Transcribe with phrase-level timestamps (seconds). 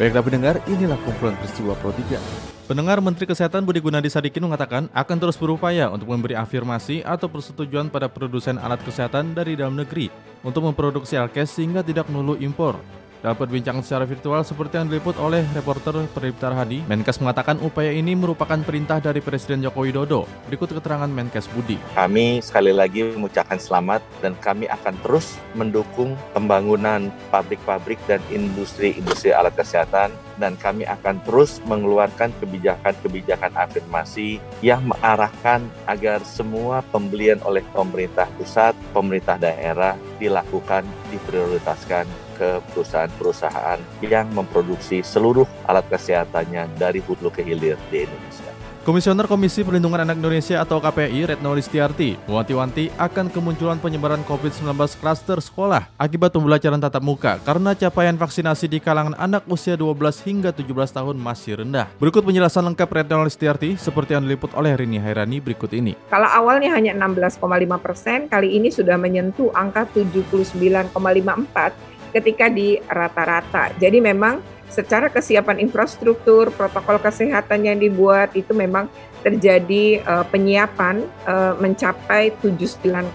[0.00, 2.16] Baiklah pendengar, inilah kumpulan peristiwa Pro 3.
[2.64, 7.92] Pendengar Menteri Kesehatan Budi Gunadi Sadikin mengatakan akan terus berupaya untuk memberi afirmasi atau persetujuan
[7.92, 10.08] pada produsen alat kesehatan dari dalam negeri
[10.40, 12.80] untuk memproduksi alkes sehingga tidak melulu impor.
[13.20, 18.16] Dalam perbincangan secara virtual seperti yang diliput oleh reporter Perdip Tarhadi, Menkes mengatakan upaya ini
[18.16, 20.24] merupakan perintah dari Presiden Joko Widodo.
[20.48, 21.76] Berikut keterangan Menkes Budi.
[21.92, 29.52] Kami sekali lagi mengucapkan selamat dan kami akan terus mendukung pembangunan pabrik-pabrik dan industri-industri alat
[29.52, 38.32] kesehatan dan kami akan terus mengeluarkan kebijakan-kebijakan afirmasi yang mengarahkan agar semua pembelian oleh pemerintah
[38.40, 47.44] pusat, pemerintah daerah dilakukan, diprioritaskan ke perusahaan-perusahaan yang memproduksi seluruh alat kesehatannya dari hulu ke
[47.44, 48.48] hilir di Indonesia.
[48.80, 55.36] Komisioner Komisi Perlindungan Anak Indonesia atau KPI Retno Listiarti mewanti-wanti akan kemunculan penyebaran COVID-19 klaster
[55.36, 60.96] sekolah akibat pembelajaran tatap muka karena capaian vaksinasi di kalangan anak usia 12 hingga 17
[60.96, 61.92] tahun masih rendah.
[62.00, 65.92] Berikut penjelasan lengkap Retno Listiarti seperti yang diliput oleh Rini Hairani berikut ini.
[66.08, 67.36] Kalau awalnya hanya 16,5
[67.84, 73.74] persen, kali ini sudah menyentuh angka 79,54 ketika di rata-rata.
[73.78, 78.86] Jadi memang secara kesiapan infrastruktur, protokol kesehatan yang dibuat itu memang
[79.20, 83.12] terjadi uh, penyiapan uh, mencapai 79,54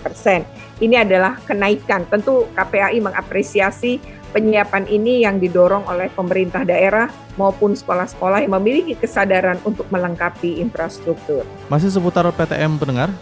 [0.00, 0.40] persen.
[0.80, 2.08] Ini adalah kenaikan.
[2.08, 4.00] Tentu KPAI mengapresiasi
[4.32, 11.44] penyiapan ini yang didorong oleh pemerintah daerah maupun sekolah-sekolah yang memiliki kesadaran untuk melengkapi infrastruktur.
[11.68, 13.12] Masih seputar PTM pendengar,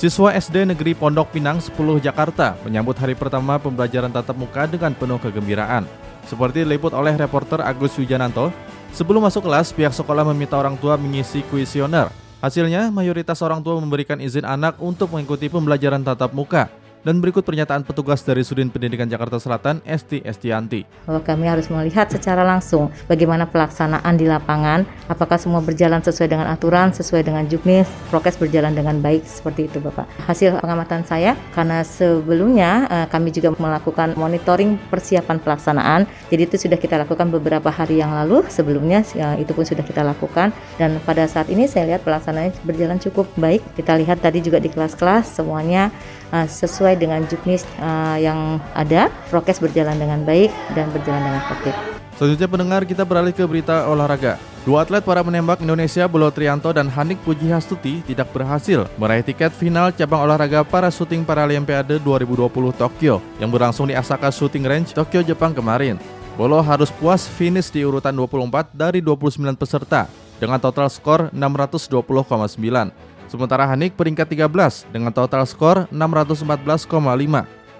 [0.00, 5.20] Siswa SD Negeri Pondok Pinang 10 Jakarta menyambut hari pertama pembelajaran tatap muka dengan penuh
[5.20, 5.84] kegembiraan.
[6.24, 8.48] Seperti diliput oleh reporter Agus Wijananto,
[8.96, 12.08] sebelum masuk kelas, pihak sekolah meminta orang tua mengisi kuesioner.
[12.40, 16.72] Hasilnya, mayoritas orang tua memberikan izin anak untuk mengikuti pembelajaran tatap muka.
[17.00, 20.84] Dan berikut pernyataan petugas dari Sudin Pendidikan Jakarta Selatan, Esti Estianti.
[21.08, 26.52] Bahwa kami harus melihat secara langsung bagaimana pelaksanaan di lapangan, apakah semua berjalan sesuai dengan
[26.52, 30.04] aturan, sesuai dengan juknis, prokes berjalan dengan baik, seperti itu Bapak.
[30.28, 36.76] Hasil pengamatan saya, karena sebelumnya eh, kami juga melakukan monitoring persiapan pelaksanaan, jadi itu sudah
[36.76, 41.24] kita lakukan beberapa hari yang lalu, sebelumnya ya, itu pun sudah kita lakukan, dan pada
[41.24, 43.64] saat ini saya lihat pelaksanaannya berjalan cukup baik.
[43.72, 45.88] Kita lihat tadi juga di kelas-kelas, semuanya
[46.36, 46.44] uh,
[46.90, 51.74] sesuai dengan juknis uh, yang ada, prokes berjalan dengan baik dan berjalan dengan efektif.
[52.18, 54.36] Selanjutnya pendengar kita beralih ke berita olahraga.
[54.66, 59.56] Dua atlet para menembak Indonesia Bolo Trianto dan Hanik Puji Hastuti tidak berhasil meraih tiket
[59.56, 65.24] final cabang olahraga para syuting Paralimpiade 2020 Tokyo yang berlangsung di Asaka Shooting Range, Tokyo,
[65.24, 65.96] Jepang kemarin.
[66.36, 73.09] Bolo harus puas finish di urutan 24 dari 29 peserta dengan total skor 620,9.
[73.30, 76.90] Sementara Hanik peringkat 13 dengan total skor 614,5.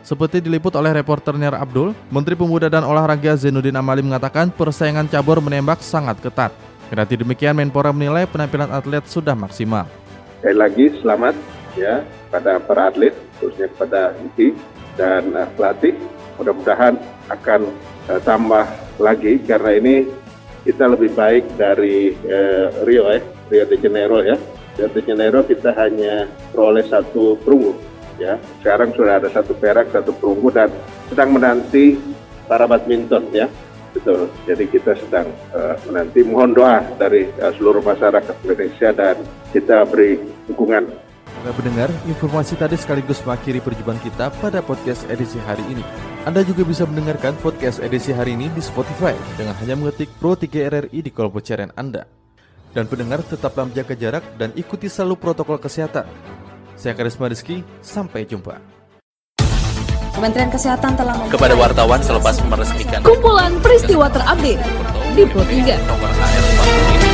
[0.06, 5.43] Seperti diliput oleh reporter Nir Abdul, Menteri Pemuda dan Olahraga Zainuddin Amali mengatakan persaingan cabur
[5.43, 6.55] menembak sangat ketat.
[6.87, 9.91] Kendati demikian, Menpora menilai penampilan atlet sudah maksimal.
[10.38, 11.34] Sekali lagi selamat
[11.75, 13.12] ya pada para atlet,
[13.43, 14.55] khususnya kepada Iti
[14.94, 15.99] dan uh, pelatih.
[16.38, 16.94] Mudah-mudahan
[17.27, 17.75] akan
[18.06, 18.71] uh, tambah
[19.03, 19.94] lagi karena ini
[20.62, 23.19] kita lebih baik dari uh, Rio ya,
[23.50, 24.38] Rio de Janeiro ya
[24.88, 27.76] Rio Janeiro kita hanya peroleh satu perunggu
[28.20, 28.37] ya.
[28.60, 30.69] Sekarang sudah ada satu perak satu perunggu dan
[31.08, 32.00] sedang menanti
[32.49, 33.49] para badminton ya.
[33.90, 34.31] Betul.
[34.46, 36.22] Jadi kita sedang uh, menanti.
[36.22, 39.16] Mohon doa dari uh, seluruh masyarakat Indonesia dan
[39.50, 41.10] kita beri dukungan.
[41.40, 45.81] Anda mendengar, informasi tadi sekaligus mengakhiri perjumpaan kita pada podcast edisi hari ini.
[46.28, 50.69] Anda juga bisa mendengarkan podcast edisi hari ini di Spotify dengan hanya mengetik Pro 3
[50.69, 52.19] RRI di kolom pencarian Anda.
[52.70, 56.06] Dan pendengar tetaplah menjaga jarak dan ikuti selalu protokol kesehatan.
[56.78, 58.56] Saya Karisma Rizky, sampai jumpa.
[60.11, 64.61] Kementerian Kesehatan telah kepada wartawan selepas meresmikan kumpulan peristiwa terupdate
[65.17, 67.09] di Pro 3.